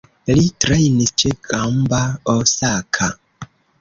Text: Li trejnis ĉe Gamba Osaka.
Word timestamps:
Li 0.37 0.43
trejnis 0.63 1.13
ĉe 1.23 1.31
Gamba 1.49 1.99
Osaka. 2.35 3.11